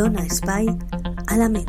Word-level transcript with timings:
dona 0.00 0.22
espai 0.24 0.64
a 1.28 1.36
la 1.36 1.50
ment. 1.52 1.68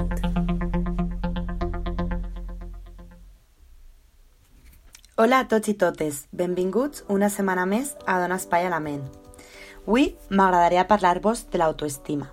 Hola 5.20 5.42
a 5.44 5.48
tots 5.52 5.68
i 5.68 5.74
totes, 5.76 6.22
benvinguts 6.32 7.04
una 7.12 7.28
setmana 7.28 7.66
més 7.68 7.92
a 8.08 8.22
Dona 8.24 8.38
Espai 8.40 8.70
a 8.70 8.72
la 8.72 8.80
Ment. 8.80 9.04
Avui 9.82 10.14
m'agradaria 10.30 10.88
parlar-vos 10.88 11.44
de 11.52 11.60
l'autoestima. 11.60 12.32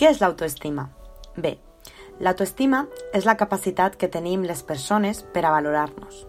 Què 0.00 0.08
és 0.08 0.24
l'autoestima? 0.24 0.88
Bé, 1.36 1.58
l'autoestima 2.24 2.86
és 3.12 3.28
la 3.28 3.36
capacitat 3.36 4.00
que 4.00 4.08
tenim 4.08 4.48
les 4.48 4.64
persones 4.64 5.20
per 5.36 5.44
a 5.44 5.52
valorar-nos. 5.58 6.24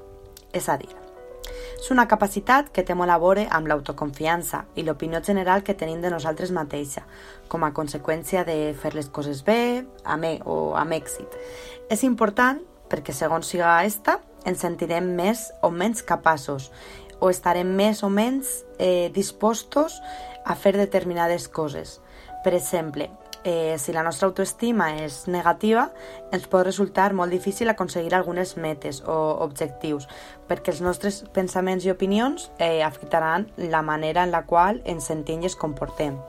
És 0.52 0.68
a 0.68 0.76
dir, 0.76 0.92
és 1.80 1.92
una 1.94 2.08
capacitat 2.12 2.70
que 2.76 2.84
té 2.84 2.96
molt 2.98 3.12
a 3.14 3.18
veure 3.22 3.46
amb 3.56 3.70
l'autoconfiança 3.72 4.66
i 4.76 4.84
l'opinió 4.84 5.22
general 5.24 5.64
que 5.64 5.78
tenim 5.80 6.02
de 6.04 6.12
nosaltres 6.12 6.52
mateixa, 6.52 7.06
com 7.48 7.64
a 7.64 7.72
conseqüència 7.74 8.44
de 8.46 8.74
fer 8.76 8.94
les 8.98 9.08
coses 9.08 9.44
bé 9.48 9.86
amb, 10.04 10.28
o 10.46 10.76
amb 10.76 10.98
èxit. 10.98 11.38
És 11.90 12.04
important 12.04 12.60
perquè, 12.90 13.16
segons 13.16 13.48
siga 13.48 13.78
esta, 13.86 14.20
ens 14.46 14.60
sentirem 14.66 15.08
més 15.16 15.48
o 15.64 15.72
menys 15.72 16.04
capaços 16.04 16.70
o 17.20 17.30
estarem 17.30 17.68
més 17.76 18.04
o 18.04 18.10
menys 18.10 18.64
eh, 18.78 19.10
dispostos 19.16 20.00
a 20.46 20.56
fer 20.56 20.76
determinades 20.78 21.48
coses. 21.48 22.00
Per 22.44 22.54
exemple, 22.56 23.10
eh, 23.50 23.78
si 23.80 23.94
la 23.94 24.04
nostra 24.04 24.28
autoestima 24.28 24.92
és 25.02 25.24
negativa, 25.28 25.88
ens 26.32 26.46
pot 26.52 26.68
resultar 26.68 27.16
molt 27.18 27.34
difícil 27.34 27.72
aconseguir 27.72 28.14
algunes 28.14 28.54
metes 28.62 29.02
o 29.02 29.18
objectius, 29.46 30.06
perquè 30.48 30.76
els 30.76 30.84
nostres 30.86 31.24
pensaments 31.34 31.88
i 31.88 31.94
opinions 31.94 32.52
eh, 32.60 32.84
afectaran 32.86 33.48
la 33.58 33.82
manera 33.82 34.24
en 34.24 34.36
la 34.36 34.46
qual 34.46 34.84
ens 34.86 35.10
sentim 35.10 35.42
i 35.42 35.50
ens 35.50 35.58
comportem. 35.58 36.20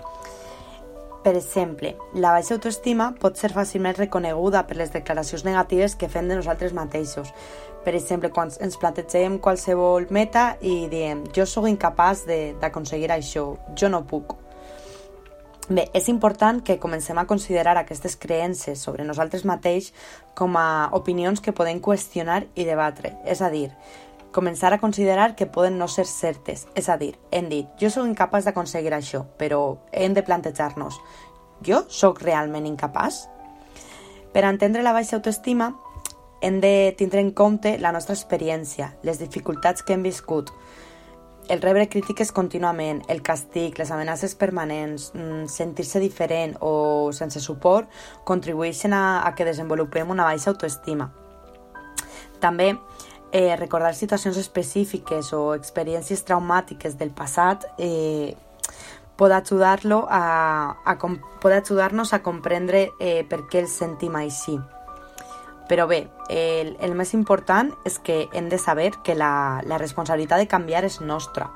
Per 1.21 1.35
exemple, 1.37 1.93
la 2.17 2.33
baixa 2.33 2.55
autoestima 2.57 3.11
pot 3.21 3.37
ser 3.37 3.53
fàcilment 3.53 3.99
reconeguda 3.99 4.65
per 4.65 4.79
les 4.81 4.95
declaracions 4.95 5.45
negatives 5.45 5.99
que 6.01 6.09
fem 6.09 6.31
de 6.31 6.39
nosaltres 6.39 6.73
mateixos. 6.73 7.35
Per 7.85 7.93
exemple, 7.97 8.31
quan 8.33 8.49
ens 8.65 8.81
plantegem 8.81 9.37
qualsevol 9.45 10.09
meta 10.09 10.55
i 10.65 10.87
diem 10.89 11.27
jo 11.37 11.45
sóc 11.45 11.69
incapaç 11.69 12.25
d'aconseguir 12.63 13.13
això, 13.13 13.51
jo 13.77 13.93
no 13.93 14.07
puc. 14.09 14.39
Bé, 15.71 15.85
és 15.95 16.09
important 16.11 16.57
que 16.67 16.81
comencem 16.83 17.19
a 17.21 17.29
considerar 17.31 17.77
aquestes 17.79 18.17
creences 18.19 18.81
sobre 18.83 19.05
nosaltres 19.07 19.45
mateix 19.47 19.93
com 20.35 20.57
a 20.59 20.91
opinions 20.99 21.39
que 21.39 21.55
podem 21.55 21.79
qüestionar 21.79 22.41
i 22.59 22.65
debatre. 22.67 23.13
És 23.23 23.39
a 23.39 23.53
dir, 23.53 23.69
començar 24.35 24.73
a 24.75 24.81
considerar 24.83 25.37
que 25.39 25.47
poden 25.47 25.79
no 25.79 25.87
ser 25.87 26.09
certes. 26.11 26.67
És 26.75 26.89
a 26.91 26.97
dir, 26.99 27.13
hem 27.31 27.47
dit, 27.53 27.71
jo 27.79 27.87
sóc 27.87 28.09
incapaç 28.09 28.49
d'aconseguir 28.49 28.97
això, 28.97 29.23
però 29.39 29.79
hem 29.93 30.17
de 30.19 30.27
plantejar-nos, 30.27 30.99
jo 31.63 31.85
sóc 31.87 32.19
realment 32.27 32.67
incapaç? 32.67 33.23
Per 34.35 34.43
entendre 34.51 34.83
la 34.83 34.97
baixa 34.97 35.21
autoestima, 35.21 35.71
hem 36.43 36.59
de 36.59 36.97
tindre 36.99 37.23
en 37.23 37.31
compte 37.31 37.77
la 37.79 37.95
nostra 37.95 38.19
experiència, 38.19 38.97
les 39.07 39.23
dificultats 39.23 39.87
que 39.87 39.95
hem 39.95 40.03
viscut, 40.03 40.51
el 41.51 41.61
rebre 41.61 41.89
crítiques 41.89 42.31
contínuament, 42.31 43.03
el 43.09 43.23
castig, 43.27 43.79
les 43.79 43.91
amenaces 43.91 44.37
permanents, 44.39 45.11
mm, 45.15 45.49
sentir-se 45.51 45.99
diferent 45.99 46.57
o 46.61 47.11
sense 47.13 47.41
suport 47.41 47.91
contribueixen 48.25 48.95
a, 48.95 49.27
a 49.27 49.35
que 49.35 49.45
desenvolupem 49.45 50.11
una 50.11 50.25
baixa 50.25 50.51
autoestima. 50.51 51.11
També 52.39 52.77
eh, 53.33 53.57
recordar 53.57 53.95
situacions 53.95 54.39
específiques 54.39 55.33
o 55.33 55.55
experiències 55.55 56.23
traumàtiques 56.23 56.97
del 56.97 57.11
passat 57.11 57.67
eh, 57.79 58.37
pot 59.19 59.35
ajudar-lo 59.35 60.07
a, 60.09 60.77
a, 60.85 60.95
pot 60.97 61.53
ajudar-nos 61.53 62.15
a 62.15 62.23
comprendre 62.23 62.93
eh, 63.01 63.27
per 63.29 63.43
què 63.51 63.67
el 63.67 63.69
sentim 63.69 64.15
així. 64.17 64.57
Però 65.71 65.87
bé, 65.87 66.09
el, 66.27 66.73
el 66.83 66.97
més 66.99 67.13
important 67.15 67.69
és 67.87 68.01
que 68.03 68.25
hem 68.35 68.49
de 68.51 68.59
saber 68.59 68.89
que 69.07 69.15
la, 69.15 69.63
la 69.71 69.77
responsabilitat 69.79 70.41
de 70.43 70.49
canviar 70.51 70.81
és 70.83 70.97
nostra, 70.99 71.47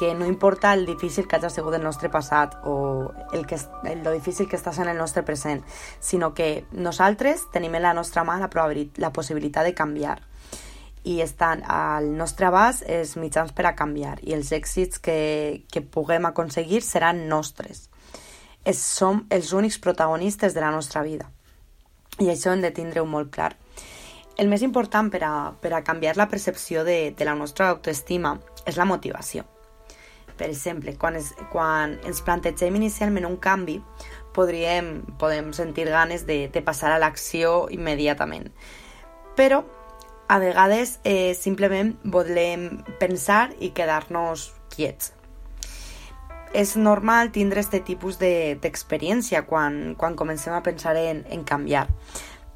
que 0.00 0.16
no 0.18 0.26
importa 0.26 0.72
el 0.74 0.82
difícil 0.82 1.28
que 1.30 1.36
hagi 1.38 1.46
sigut 1.54 1.76
el 1.78 1.84
nostre 1.84 2.08
passat 2.10 2.56
o 2.66 3.12
el, 3.30 3.44
que, 3.46 3.60
el, 3.86 4.00
lo 4.02 4.10
difícil 4.10 4.48
que 4.50 4.58
està 4.58 4.72
sent 4.74 4.90
el 4.90 4.98
nostre 4.98 5.22
present, 5.22 5.62
sinó 6.02 6.32
que 6.34 6.64
nosaltres 6.74 7.44
tenim 7.54 7.76
en 7.78 7.84
la 7.86 7.92
nostra 7.94 8.24
mà 8.26 8.40
la, 8.42 8.48
la 8.96 9.12
possibilitat 9.14 9.68
de 9.68 9.76
canviar 9.78 10.16
i 11.06 11.20
estan 11.22 11.62
al 11.62 12.08
nostre 12.18 12.48
abast 12.48 12.82
els 12.90 13.14
mitjans 13.14 13.54
per 13.54 13.68
a 13.70 13.76
canviar 13.78 14.16
i 14.26 14.34
els 14.34 14.50
èxits 14.50 14.98
que, 14.98 15.62
que 15.70 15.84
puguem 15.86 16.26
aconseguir 16.26 16.82
seran 16.82 17.28
nostres. 17.28 17.86
Es, 18.64 18.82
som 18.82 19.22
els 19.30 19.52
únics 19.54 19.78
protagonistes 19.78 20.50
de 20.50 20.66
la 20.66 20.74
nostra 20.74 21.06
vida 21.06 21.30
i 22.22 22.30
això 22.30 22.52
hem 22.52 22.62
de 22.62 22.70
tindre-ho 22.74 23.06
molt 23.08 23.32
clar. 23.34 23.52
El 24.40 24.48
més 24.48 24.62
important 24.64 25.10
per 25.12 25.20
a, 25.26 25.32
per 25.60 25.74
a 25.76 25.82
canviar 25.84 26.16
la 26.16 26.28
percepció 26.30 26.86
de, 26.88 27.12
de 27.16 27.28
la 27.28 27.34
nostra 27.36 27.68
autoestima 27.74 28.38
és 28.64 28.78
la 28.80 28.88
motivació. 28.88 29.44
Per 30.38 30.48
exemple, 30.48 30.94
quan, 30.98 31.18
es, 31.18 31.32
quan 31.52 31.98
ens 32.08 32.22
plantegem 32.24 32.78
inicialment 32.78 33.28
un 33.28 33.36
canvi, 33.36 33.76
podríem, 34.34 35.02
podem 35.20 35.52
sentir 35.52 35.90
ganes 35.92 36.24
de, 36.26 36.46
de 36.48 36.62
passar 36.64 36.94
a 36.94 37.00
l'acció 37.02 37.68
immediatament. 37.70 38.48
Però 39.36 39.60
a 40.32 40.38
vegades 40.40 40.98
eh, 41.04 41.34
simplement 41.36 41.92
volem 42.08 42.70
pensar 43.00 43.50
i 43.60 43.74
quedar-nos 43.76 44.48
quiets. 44.72 45.12
És 46.52 46.74
normal 46.76 47.30
tindre 47.32 47.62
aquest 47.62 47.86
tipus 47.86 48.18
d'experiència 48.20 49.40
de, 49.40 49.46
quan, 49.48 49.94
quan 49.96 50.16
comencem 50.16 50.52
a 50.52 50.60
pensar 50.62 50.92
en, 51.00 51.22
en 51.32 51.46
canviar, 51.48 51.86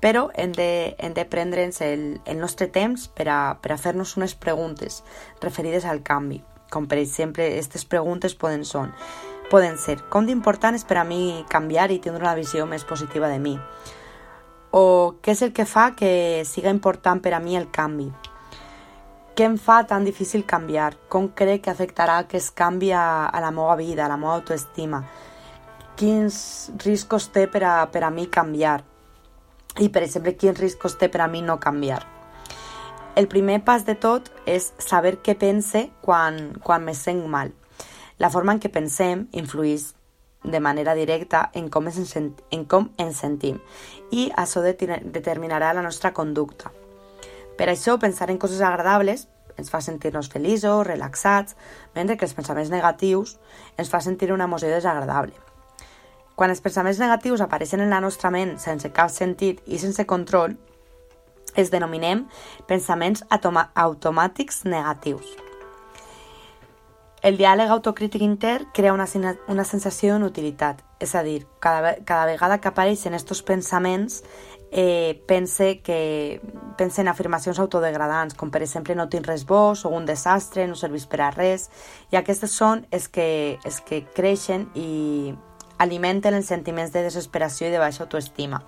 però 0.05 0.27
hem 0.37 0.53
de, 0.53 0.95
hem 0.99 1.15
de 1.17 1.25
prendre'ns 1.25 1.81
el, 1.81 2.03
el 2.29 2.37
nostre 2.37 2.69
temps 2.69 3.09
per 3.09 3.31
a, 3.33 3.39
per 3.63 3.73
a 3.73 3.79
fer-nos 3.81 4.17
unes 4.21 4.37
preguntes 4.37 5.01
referides 5.41 5.89
al 5.89 6.03
canvi, 6.05 6.43
com 6.71 6.85
per 6.85 7.01
exemple 7.01 7.49
aquestes 7.49 7.89
preguntes 7.89 8.37
poden, 8.37 8.69
son, 8.69 8.93
poden 9.51 9.81
ser 9.81 9.97
com 10.13 10.29
d'important 10.29 10.77
és 10.77 10.85
per 10.85 11.01
a 11.01 11.09
mi 11.09 11.47
canviar 11.49 11.89
i 11.91 12.01
tindre 12.03 12.27
una 12.27 12.37
visió 12.37 12.69
més 12.69 12.85
positiva 12.85 13.33
de 13.33 13.41
mi? 13.41 13.57
O 14.77 15.17
què 15.25 15.33
és 15.33 15.41
el 15.41 15.57
que 15.57 15.65
fa 15.65 15.95
que 15.97 16.45
siga 16.45 16.69
important 16.69 17.25
per 17.25 17.33
a 17.33 17.41
mi 17.41 17.57
el 17.57 17.71
canvi? 17.73 18.11
Què 19.37 19.45
em 19.45 19.59
fa 19.61 19.83
tan 19.85 20.01
difícil 20.01 20.47
canviar? 20.49 20.95
Com 21.13 21.27
crec 21.37 21.67
que 21.67 21.71
afectarà 21.71 22.23
que 22.25 22.39
es 22.39 22.47
canvi 22.57 22.89
a, 22.97 23.27
a 23.29 23.41
la 23.45 23.51
meva 23.53 23.75
vida, 23.77 24.07
a 24.07 24.09
la 24.09 24.17
meva 24.17 24.33
autoestima? 24.33 25.03
Quins 26.01 26.39
riscos 26.81 27.27
té 27.35 27.43
per 27.45 27.61
a, 27.69 27.73
per 27.93 28.01
a 28.07 28.09
mi 28.09 28.25
canviar? 28.33 28.79
I, 29.77 29.91
per 29.93 30.07
exemple, 30.07 30.33
quins 30.41 30.57
riscos 30.57 30.97
té 30.97 31.11
per 31.13 31.21
a 31.21 31.27
mi 31.29 31.43
no 31.45 31.59
canviar? 31.61 31.99
El 33.21 33.29
primer 33.29 33.59
pas 33.67 33.85
de 33.85 33.99
tot 34.07 34.33
és 34.49 34.71
saber 34.81 35.19
què 35.21 35.37
pense 35.37 35.85
quan, 36.01 36.57
quan 36.65 36.89
me 36.89 36.97
sent 36.97 37.21
mal. 37.29 37.53
La 38.17 38.33
forma 38.33 38.57
en 38.57 38.65
què 38.65 38.73
pensem 38.73 39.27
influeix 39.37 39.91
de 40.49 40.65
manera 40.65 40.97
directa 40.97 41.51
en 41.53 41.69
com 41.69 41.93
ens, 41.93 42.17
en 42.17 42.65
com 42.65 42.89
ens 42.97 43.21
sentim 43.21 43.61
i 44.17 44.31
això 44.33 44.65
determinarà 44.65 45.77
la 45.77 45.85
nostra 45.85 46.17
conducta. 46.17 46.73
Per 47.57 47.69
això, 47.71 47.97
pensar 47.99 48.31
en 48.31 48.39
coses 48.39 48.61
agradables 48.61 49.27
ens 49.57 49.71
fa 49.73 49.81
sentir-nos 49.81 50.29
feliços, 50.29 50.87
relaxats, 50.87 51.57
mentre 51.95 52.17
que 52.17 52.27
els 52.29 52.35
pensaments 52.37 52.71
negatius 52.71 53.39
ens 53.81 53.91
fa 53.91 54.03
sentir 54.05 54.33
una 54.33 54.45
emoció 54.45 54.69
desagradable. 54.69 55.35
Quan 56.37 56.53
els 56.53 56.61
pensaments 56.61 57.01
negatius 57.01 57.41
apareixen 57.41 57.81
en 57.81 57.91
la 57.91 58.03
nostra 58.05 58.31
ment 58.31 58.59
sense 58.61 58.93
cap 58.93 59.09
sentit 59.11 59.63
i 59.65 59.81
sense 59.81 60.05
control, 60.05 60.59
es 61.57 61.73
denominem 61.73 62.27
pensaments 62.69 63.25
automàtics 63.33 64.67
negatius. 64.69 65.25
El 67.25 67.41
diàleg 67.41 67.73
autocrític 67.73 68.23
intern 68.23 68.69
crea 68.77 68.93
una, 68.93 69.07
una 69.49 69.65
sensació 69.65 70.13
d'inutilitat, 70.15 70.85
és 71.01 71.15
a 71.17 71.25
dir, 71.25 71.47
cada, 71.59 71.97
cada 72.05 72.29
vegada 72.29 72.61
que 72.61 72.69
apareixen 72.69 73.17
aquests 73.17 73.43
pensaments 73.43 74.21
eh, 74.71 75.23
pense, 75.27 75.81
que, 75.83 76.41
pense 76.77 77.01
en 77.01 77.09
afirmacions 77.09 77.59
autodegradants, 77.59 78.35
com 78.35 78.51
per 78.51 78.63
exemple 78.63 78.97
no 78.99 79.09
tinc 79.09 79.27
res 79.29 79.47
bo, 79.47 79.75
sóc 79.75 79.95
un 79.95 80.07
desastre, 80.07 80.67
no 80.67 80.77
serveix 80.79 81.07
per 81.11 81.23
a 81.25 81.31
res, 81.35 81.69
i 82.13 82.19
aquestes 82.19 82.53
són 82.53 82.87
els 82.91 83.09
que, 83.09 83.59
els 83.65 83.81
que 83.87 84.03
creixen 84.17 84.69
i 84.75 85.35
alimenten 85.79 86.35
els 86.35 86.51
sentiments 86.51 86.93
de 86.93 87.05
desesperació 87.07 87.69
i 87.69 87.75
de 87.75 87.81
baixa 87.83 88.05
autoestima. 88.05 88.63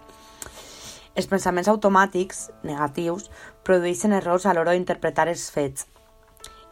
Els 1.19 1.27
pensaments 1.27 1.69
automàtics, 1.69 2.49
negatius, 2.63 3.31
produeixen 3.67 4.13
errors 4.15 4.47
a 4.47 4.55
l'hora 4.55 4.77
d'interpretar 4.77 5.27
els 5.29 5.49
fets, 5.51 5.89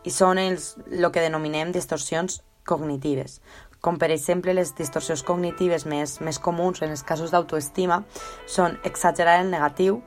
i 0.06 0.12
són 0.14 0.38
els, 0.38 0.76
el 0.87 1.08
que 1.11 1.25
denominem 1.25 1.73
distorsions 1.75 2.43
cognitives, 2.67 3.40
com 3.86 4.00
per 4.02 4.10
exemple 4.10 4.54
les 4.56 4.74
distorsions 4.74 5.22
cognitives 5.22 5.86
més, 5.86 6.18
més 6.18 6.42
comuns 6.42 6.82
en 6.82 6.90
els 6.90 7.06
casos 7.06 7.30
d'autoestima 7.30 8.02
són 8.50 8.80
exagerar 8.84 9.38
el 9.44 9.54
negatiu, 9.54 10.02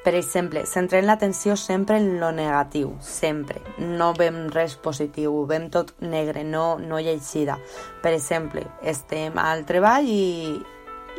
Per 0.00 0.14
exemple, 0.16 0.62
centrem 0.64 1.04
l'atenció 1.04 1.58
sempre 1.60 1.98
en 2.00 2.14
lo 2.22 2.30
negatiu, 2.32 2.94
sempre. 3.04 3.60
No 3.76 4.14
vem 4.16 4.46
res 4.48 4.78
positiu, 4.80 5.34
vem 5.44 5.66
tot 5.68 5.92
negre, 6.00 6.40
no, 6.40 6.78
no 6.80 7.00
llegida. 7.04 7.58
Per 8.00 8.14
exemple, 8.16 8.64
estem 8.80 9.36
al 9.36 9.66
treball 9.68 10.08
i, 10.08 10.56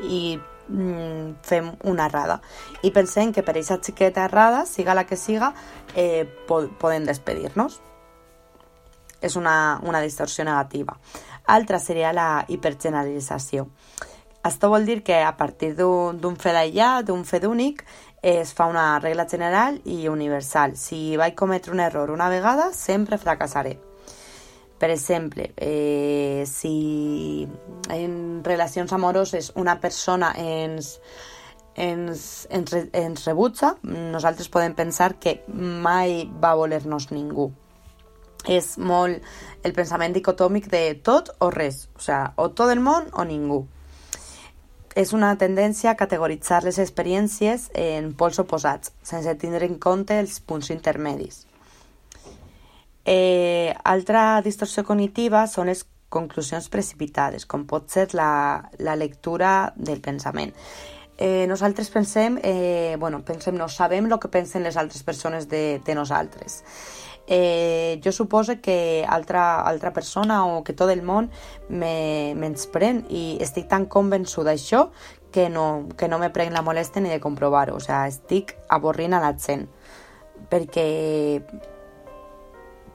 i 0.02 0.24
mm, 0.34 1.38
fem 1.46 1.70
una 1.94 2.10
errada. 2.10 2.40
I 2.82 2.90
pensem 2.96 3.30
que 3.36 3.46
per 3.46 3.54
aquesta 3.54 3.78
xiqueta 3.86 4.26
errada, 4.26 4.66
siga 4.66 4.98
la 4.98 5.06
que 5.06 5.20
siga, 5.20 5.54
eh, 5.94 6.26
po 6.50 6.64
podem 6.82 7.06
despedir-nos. 7.06 7.78
És 9.22 9.36
una, 9.38 9.80
una 9.84 10.02
distorsió 10.02 10.44
negativa. 10.44 10.98
Altra 11.48 11.80
seria 11.80 12.14
la 12.14 12.46
hipergeneralització. 12.48 13.68
Això 14.42 14.72
vol 14.74 14.88
dir 14.90 15.04
que 15.06 15.20
a 15.22 15.36
partir 15.38 15.76
d'un 15.78 16.38
fet 16.42 16.58
aïllat, 16.58 17.06
d'un 17.06 17.22
fet 17.30 17.46
únic, 17.46 17.84
es 18.22 18.54
fa 18.58 18.66
una 18.70 18.98
regla 19.00 19.28
general 19.30 19.78
i 19.86 20.08
universal. 20.10 20.74
Si 20.78 21.16
vaig 21.18 21.36
cometre 21.38 21.74
un 21.74 21.80
error 21.80 22.10
una 22.10 22.30
vegada, 22.30 22.72
sempre 22.74 23.22
fracassaré. 23.22 23.78
Per 24.82 24.90
exemple, 24.90 25.52
eh, 25.58 26.44
si 26.50 27.48
en 27.90 28.42
relacions 28.44 28.92
amoroses 28.94 29.52
una 29.54 29.80
persona 29.80 30.34
ens, 30.34 30.96
ens, 31.76 32.48
ens, 32.50 32.74
ens 32.92 33.26
rebutja, 33.28 33.76
nosaltres 33.84 34.50
podem 34.50 34.74
pensar 34.74 35.20
que 35.22 35.44
mai 35.54 36.24
va 36.26 36.56
voler-nos 36.58 37.12
ningú. 37.14 37.52
És 38.50 38.78
molt 38.78 39.22
el 39.64 39.74
pensament 39.78 40.16
dicotòmic 40.16 40.72
de 40.72 40.96
tot 41.06 41.30
o 41.40 41.52
res, 41.54 41.88
o, 41.96 42.02
sea, 42.02 42.34
o 42.38 42.50
tot 42.50 42.72
el 42.74 42.82
món 42.82 43.12
o 43.14 43.26
ningú 43.28 43.66
és 44.96 45.14
una 45.14 45.36
tendència 45.40 45.92
a 45.92 45.96
categoritzar 46.00 46.64
les 46.66 46.80
experiències 46.82 47.70
en 47.78 48.12
pols 48.18 48.40
oposats, 48.44 48.92
sense 49.04 49.34
tindre 49.40 49.68
en 49.68 49.78
compte 49.80 50.18
els 50.20 50.40
punts 50.44 50.72
intermedis. 50.74 51.46
Eh, 53.06 53.74
altra 53.84 54.42
distorsió 54.46 54.84
cognitiva 54.86 55.46
són 55.48 55.72
les 55.72 55.86
conclusions 56.12 56.68
precipitades, 56.70 57.48
com 57.48 57.64
pot 57.66 57.88
ser 57.90 58.10
la, 58.14 58.70
la 58.80 58.98
lectura 59.00 59.72
del 59.78 60.02
pensament. 60.04 60.52
Eh, 61.22 61.46
nosaltres 61.48 61.90
pensem, 61.94 62.38
eh, 62.44 62.98
bueno, 63.00 63.22
pensem, 63.24 63.56
no 63.56 63.70
sabem 63.70 64.10
el 64.10 64.20
que 64.20 64.28
pensen 64.28 64.66
les 64.66 64.78
altres 64.78 65.04
persones 65.04 65.48
de, 65.48 65.80
de 65.86 65.96
nosaltres 65.96 66.64
eh, 67.28 68.00
jo 68.04 68.12
suposo 68.12 68.60
que 68.62 69.06
altra, 69.08 69.62
altra 69.62 69.94
persona 69.94 70.46
o 70.46 70.64
que 70.64 70.74
tot 70.74 70.90
el 70.90 71.02
món 71.02 71.30
me, 71.70 72.36
pren 72.74 73.06
i 73.10 73.38
estic 73.42 73.68
tan 73.70 73.86
convençuda 73.86 74.52
d'això 74.52 74.90
que 75.32 75.50
no, 75.50 75.88
que 75.98 76.08
no 76.08 76.20
me 76.20 76.30
prenc 76.30 76.52
la 76.52 76.62
molesta 76.62 77.00
ni 77.00 77.10
de 77.10 77.20
comprovar-ho. 77.20 77.78
O 77.78 77.80
sigui, 77.80 78.10
estic 78.10 78.56
avorrint 78.70 79.14
a 79.14 79.22
la 79.24 79.34
gent 79.38 79.68
perquè 80.52 81.42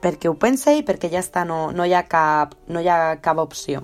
perquè 0.01 0.29
ho 0.29 0.35
pense 0.37 0.75
i 0.77 0.83
perquè 0.85 1.09
ja 1.09 1.23
està, 1.23 1.43
no, 1.45 1.71
no, 1.73 1.85
hi 1.85 1.95
ha 1.97 2.03
cap, 2.07 2.53
no 2.69 2.81
hi 2.81 2.87
ha 2.87 3.17
cap 3.21 3.39
opció. 3.41 3.81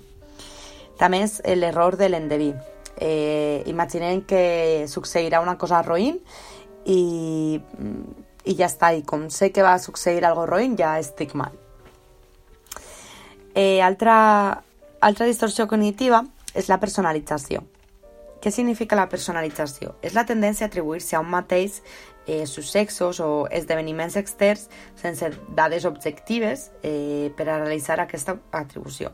També 0.99 1.23
és 1.25 1.39
l'error 1.57 1.97
de 1.97 2.09
l'endeví. 2.11 2.51
Eh, 3.01 3.63
imaginem 3.65 4.21
que 4.21 4.85
succeirà 4.87 5.41
una 5.41 5.57
cosa 5.57 5.81
roïn 5.81 6.19
i 6.85 7.59
i 8.43 8.55
ja 8.59 8.67
està, 8.67 8.91
i 8.93 9.03
com 9.07 9.29
sé 9.31 9.51
que 9.55 9.63
va 9.63 9.77
succeir 9.79 10.23
algo 10.25 10.45
roïn, 10.49 10.77
ja 10.79 10.97
estic 10.99 11.35
mal. 11.35 11.55
Eh, 13.55 13.81
altra, 13.81 14.63
altra 14.99 15.27
distorsió 15.29 15.67
cognitiva 15.67 16.23
és 16.53 16.69
la 16.69 16.79
personalització. 16.81 17.63
Què 18.43 18.51
significa 18.51 18.97
la 18.99 19.07
personalització? 19.07 19.93
És 20.03 20.17
la 20.17 20.25
tendència 20.27 20.65
a 20.67 20.71
atribuir-se 20.71 21.15
a 21.15 21.21
un 21.23 21.29
mateix 21.31 21.79
eh, 22.27 22.45
successos 22.45 23.21
o 23.23 23.47
esdeveniments 23.51 24.17
externs 24.19 24.67
sense 24.99 25.29
dades 25.55 25.85
objectives 25.85 26.71
eh, 26.83 27.31
per 27.37 27.47
a 27.47 27.59
realitzar 27.61 28.01
aquesta 28.03 28.35
atribució. 28.51 29.13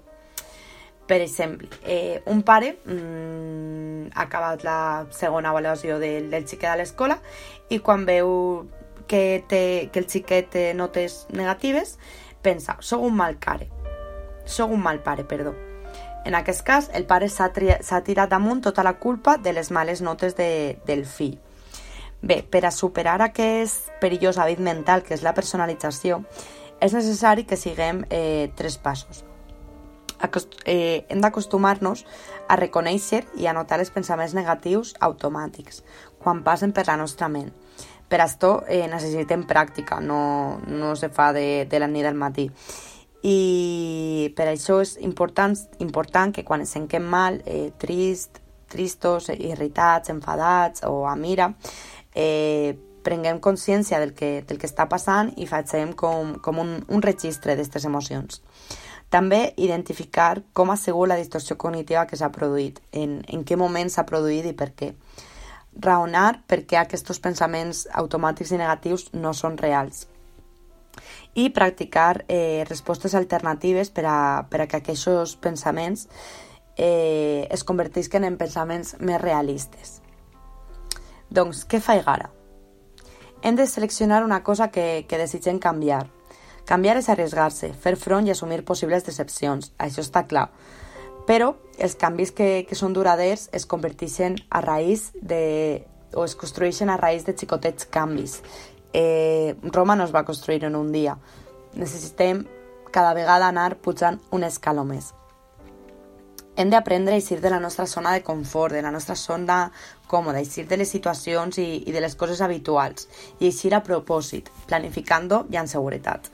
Per 1.09 1.21
exemple, 1.21 1.67
eh, 1.85 2.21
un 2.29 2.43
pare 2.45 2.75
mmm, 2.85 4.09
ha 4.13 4.25
acabat 4.27 4.63
la 4.63 4.79
segona 5.09 5.49
avaluació 5.49 5.97
del, 5.97 6.29
del 6.29 6.45
xiquet 6.45 6.69
a 6.69 6.75
l'escola 6.77 7.17
i 7.69 7.79
quan 7.81 8.05
veu 8.05 8.29
que, 9.09 9.43
té, 9.49 9.89
que 9.91 9.99
el 9.99 10.07
xiquet 10.07 10.47
té 10.53 10.63
notes 10.77 11.25
negatives, 11.35 11.97
pensa, 12.45 12.77
sóc 12.79 13.03
un 13.03 13.17
mal 13.17 13.35
pare. 13.41 13.67
Sóc 14.45 14.71
un 14.71 14.79
mal 14.85 15.01
pare, 15.03 15.25
perdó. 15.27 15.55
En 16.25 16.35
aquest 16.35 16.63
cas, 16.67 16.89
el 16.93 17.07
pare 17.09 17.29
s'ha 17.31 17.49
tirat 17.51 18.29
damunt 18.29 18.61
tota 18.63 18.83
la 18.85 18.97
culpa 19.01 19.37
de 19.37 19.53
les 19.55 19.71
males 19.71 20.03
notes 20.05 20.35
de, 20.37 20.77
del 20.85 21.05
fill. 21.07 21.39
Bé, 22.21 22.41
per 22.43 22.65
a 22.67 22.71
superar 22.75 23.21
aquest 23.23 23.89
perillós 24.01 24.37
hàbit 24.37 24.59
mental 24.59 25.03
que 25.07 25.15
és 25.15 25.23
la 25.23 25.33
personalització, 25.33 26.19
és 26.83 26.93
necessari 26.95 27.45
que 27.47 27.57
siguem 27.59 28.03
eh, 28.09 28.51
tres 28.59 28.77
passos. 28.77 29.23
Acost 30.19 30.57
eh, 30.67 31.05
hem 31.07 31.21
d'acostumar-nos 31.23 32.03
a 32.51 32.57
reconèixer 32.59 33.23
i 33.39 33.47
a 33.47 33.55
notar 33.55 33.79
els 33.79 33.91
pensaments 33.95 34.35
negatius 34.35 34.91
automàtics 34.99 35.79
quan 36.19 36.43
passen 36.43 36.75
per 36.75 36.83
la 36.89 36.97
nostra 36.99 37.29
ment 37.31 37.53
per 38.09 38.23
això 38.25 38.55
eh, 38.67 38.87
necessitem 38.89 39.45
pràctica, 39.47 39.99
no, 40.01 40.59
no 40.67 40.95
se 40.97 41.11
fa 41.13 41.31
de, 41.33 41.65
de 41.69 41.79
la 41.79 41.87
nit 41.87 42.09
al 42.09 42.17
matí. 42.17 42.49
I 43.21 44.31
per 44.35 44.47
això 44.49 44.79
és 44.81 44.95
important, 45.03 45.55
important 45.83 46.33
que 46.33 46.45
quan 46.47 46.63
ens 46.63 46.73
sentim 46.75 47.05
mal, 47.05 47.41
eh, 47.45 47.69
trist, 47.77 48.39
tristos, 48.69 49.29
irritats, 49.29 50.09
enfadats 50.09 50.85
o 50.87 51.05
a 51.07 51.15
mira, 51.19 51.53
eh, 52.15 52.77
prenguem 53.03 53.39
consciència 53.39 53.99
del 53.99 54.13
que, 54.13 54.41
del 54.47 54.59
que 54.59 54.67
està 54.67 54.87
passant 54.89 55.31
i 55.37 55.47
facem 55.47 55.93
com, 55.97 56.35
com 56.43 56.59
un, 56.61 56.77
un 56.87 57.03
registre 57.03 57.53
d'aquestes 57.53 57.85
emocions. 57.89 58.41
També 59.09 59.53
identificar 59.57 60.43
com 60.53 60.69
ha 60.69 60.77
sigut 60.77 61.09
la 61.09 61.17
distorsió 61.17 61.57
cognitiva 61.57 62.05
que 62.05 62.17
s'ha 62.19 62.29
produït, 62.31 62.79
en, 62.93 63.19
en 63.27 63.43
què 63.43 63.57
moment 63.57 63.89
s'ha 63.89 64.05
produït 64.05 64.45
i 64.45 64.53
per 64.53 64.69
què 64.77 64.93
raonar 65.81 66.43
per 66.47 66.63
què 66.67 66.79
aquests 66.79 67.19
pensaments 67.23 67.85
automàtics 67.93 68.53
i 68.53 68.61
negatius 68.61 69.09
no 69.13 69.33
són 69.33 69.57
reals 69.57 70.07
i 71.33 71.49
practicar 71.49 72.25
eh, 72.27 72.65
respostes 72.67 73.15
alternatives 73.15 73.91
per 73.93 74.05
a, 74.09 74.19
per 74.49 74.63
a 74.63 74.67
que 74.67 74.79
aquests 74.81 75.35
pensaments 75.39 76.07
eh, 76.75 77.47
es 77.49 77.63
convertisquen 77.63 78.25
en 78.25 78.37
pensaments 78.37 78.95
més 78.99 79.21
realistes. 79.21 79.99
Doncs, 81.29 81.63
què 81.69 81.79
faig 81.79 82.07
ara? 82.09 82.31
Hem 83.43 83.55
de 83.55 83.67
seleccionar 83.67 84.23
una 84.25 84.41
cosa 84.43 84.69
que, 84.71 85.05
que 85.07 85.21
desitgem 85.21 85.59
canviar. 85.59 86.07
Canviar 86.67 86.97
és 86.99 87.09
arriesgar-se, 87.09 87.71
fer 87.73 87.95
front 87.95 88.27
i 88.27 88.33
assumir 88.33 88.65
possibles 88.65 89.05
decepcions, 89.05 89.71
això 89.77 90.03
està 90.03 90.25
clar 90.27 90.49
però 91.29 91.51
els 91.77 91.93
canvis 91.93 92.31
que, 92.33 92.65
que 92.65 92.75
són 92.75 92.95
duraders 92.97 93.51
es 93.53 93.67
converteixen 93.69 94.39
a 94.49 94.63
raïs 94.65 95.11
de, 95.21 95.85
o 96.17 96.23
es 96.25 96.33
construeixen 96.33 96.89
a 96.89 96.97
raïs 96.97 97.27
de 97.27 97.35
xicotets 97.37 97.85
canvis. 97.93 98.39
Eh, 98.97 99.53
Roma 99.61 99.93
no 99.95 100.07
es 100.07 100.15
va 100.15 100.25
construir 100.25 100.63
en 100.65 100.75
un 100.75 100.89
dia. 100.91 101.19
Necessitem 101.77 102.41
cada 102.89 103.13
vegada 103.13 103.51
anar 103.53 103.75
pujant 103.77 104.17
un 104.33 104.47
escaló 104.47 104.87
més. 104.89 105.11
Hem 106.57 106.73
d'aprendre 106.73 107.13
a 107.13 107.21
eixir 107.21 107.37
de 107.43 107.51
la 107.53 107.59
nostra 107.61 107.85
zona 107.85 108.11
de 108.15 108.23
confort, 108.25 108.73
de 108.73 108.81
la 108.81 108.91
nostra 108.91 109.13
zona 109.15 109.59
còmoda, 110.09 110.41
eixir 110.41 110.65
de 110.67 110.79
les 110.81 110.89
situacions 110.89 111.61
i, 111.61 111.83
i 111.85 111.93
de 111.93 112.01
les 112.01 112.17
coses 112.17 112.41
habituals 112.41 113.05
i 113.37 113.45
eixir 113.51 113.75
a 113.77 113.83
propòsit, 113.85 114.49
planificant 114.65 115.29
i 115.53 115.61
en 115.61 115.69
seguretat. 115.69 116.31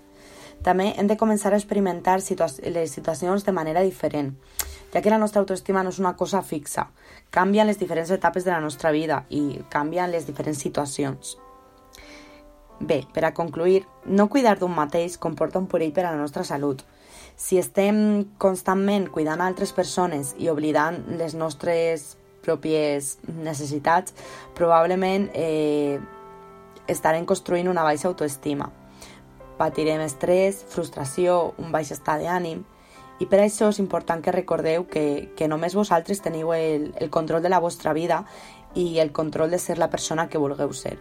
També 0.64 0.94
hem 0.96 1.12
de 1.12 1.20
començar 1.20 1.52
a 1.52 1.60
experimentar 1.60 2.22
situa 2.24 2.48
les 2.72 2.96
situacions 2.96 3.44
de 3.44 3.54
manera 3.54 3.84
diferent 3.84 4.32
ja 4.96 5.02
que 5.02 5.10
la 5.10 5.18
nostra 5.20 5.42
autoestima 5.42 5.84
no 5.84 5.92
és 5.92 5.98
una 6.00 6.14
cosa 6.16 6.40
fixa. 6.42 6.86
Canvien 7.28 7.68
les 7.68 7.76
diferents 7.76 8.14
etapes 8.16 8.46
de 8.46 8.54
la 8.54 8.62
nostra 8.64 8.94
vida 8.96 9.26
i 9.28 9.60
canvien 9.70 10.08
les 10.08 10.24
diferents 10.24 10.62
situacions. 10.64 11.34
Bé, 12.80 13.02
per 13.12 13.26
a 13.28 13.34
concluir, 13.36 13.82
no 14.06 14.30
cuidar 14.32 14.54
d'un 14.60 14.72
mateix 14.72 15.18
comporta 15.20 15.60
un 15.60 15.68
perill 15.68 15.92
per 15.92 16.06
a 16.06 16.14
la 16.14 16.22
nostra 16.22 16.46
salut. 16.48 16.86
Si 17.36 17.60
estem 17.60 17.98
constantment 18.40 19.10
cuidant 19.12 19.44
altres 19.44 19.74
persones 19.76 20.32
i 20.40 20.48
oblidant 20.48 21.02
les 21.20 21.36
nostres 21.36 22.14
pròpies 22.48 23.18
necessitats, 23.28 24.16
probablement 24.56 25.28
eh, 25.36 26.00
estarem 26.88 27.28
construint 27.28 27.68
una 27.68 27.84
baixa 27.84 28.08
autoestima. 28.08 28.70
Patirem 29.60 30.00
estrès, 30.08 30.64
frustració, 30.72 31.52
un 31.60 31.76
baix 31.76 31.92
estat 31.92 32.24
d'ànim 32.24 32.64
i 33.20 33.26
per 33.32 33.40
això 33.40 33.70
és 33.72 33.80
important 33.80 34.22
que 34.22 34.34
recordeu 34.36 34.88
que, 34.92 35.32
que 35.38 35.48
només 35.48 35.76
vosaltres 35.76 36.20
teniu 36.22 36.52
el, 36.54 36.92
el 37.00 37.10
control 37.10 37.42
de 37.42 37.52
la 37.52 37.62
vostra 37.64 37.94
vida 37.94 38.26
i 38.76 39.00
el 39.00 39.12
control 39.12 39.52
de 39.52 39.60
ser 39.60 39.78
la 39.78 39.90
persona 39.90 40.28
que 40.28 40.42
vulgueu 40.42 40.74
ser. 40.74 40.98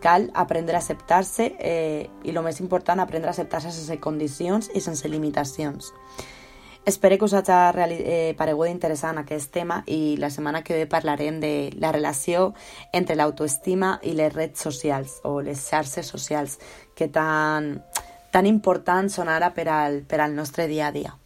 Cal 0.00 0.30
aprendre 0.34 0.76
a 0.76 0.78
acceptar-se 0.78 1.54
eh, 1.58 2.10
i 2.22 2.30
el 2.30 2.38
més 2.44 2.60
important, 2.60 3.00
aprendre 3.00 3.32
a 3.32 3.34
acceptar-se 3.34 3.72
sense 3.72 3.98
condicions 4.00 4.70
i 4.74 4.80
sense 4.84 5.08
limitacions. 5.08 5.90
Espero 6.84 7.16
que 7.16 7.24
us 7.24 7.32
hagi 7.32 7.96
eh, 8.04 8.34
paregut 8.36 8.68
interessant 8.68 9.16
aquest 9.18 9.50
tema 9.50 9.80
i 9.88 10.18
la 10.20 10.28
setmana 10.28 10.60
que 10.62 10.76
ve 10.76 10.86
parlarem 10.86 11.40
de 11.40 11.72
la 11.80 11.90
relació 11.96 12.52
entre 12.92 13.16
l'autoestima 13.16 13.98
i 14.04 14.12
les 14.12 14.32
redes 14.34 14.60
socials 14.60 15.18
o 15.24 15.40
les 15.40 15.64
xarxes 15.64 16.06
socials 16.06 16.58
que 16.94 17.08
tan, 17.08 17.80
tan 18.30 18.46
importants 18.46 19.16
són 19.16 19.32
ara 19.32 19.54
per 19.56 19.70
al, 19.72 20.02
per 20.04 20.20
al 20.20 20.36
nostre 20.36 20.68
dia 20.68 20.92
a 20.92 20.92
dia. 20.92 21.16